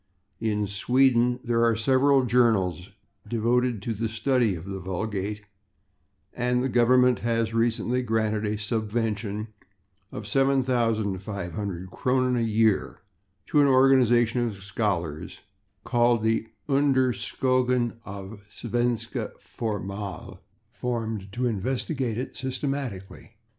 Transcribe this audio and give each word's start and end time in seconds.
In 0.39 0.65
Sweden 0.65 1.39
there 1.43 1.63
are 1.63 1.75
several 1.75 2.25
journals 2.25 2.89
devoted 3.27 3.83
to 3.83 3.93
the 3.93 4.09
study 4.09 4.55
of 4.55 4.65
the 4.65 4.79
vulgate, 4.79 5.43
and 6.33 6.63
the 6.63 6.69
government 6.69 7.19
has 7.19 7.53
recently 7.53 8.01
granted 8.01 8.43
a 8.47 8.57
subvention 8.57 9.49
of 10.11 10.25
7500 10.25 11.91
/kronen/ 11.91 12.35
a 12.35 12.41
year 12.41 13.03
to 13.45 13.61
an 13.61 13.67
organization 13.67 14.43
of 14.47 14.63
scholars 14.63 15.41
called 15.83 16.23
the 16.23 16.47
Undersökningen 16.67 17.97
av 18.03 18.43
Svenska 18.49 19.33
Folkmaal, 19.37 20.39
formed 20.71 21.31
to 21.31 21.45
investigate 21.45 22.17
it 22.17 22.35
systematically. 22.35 23.35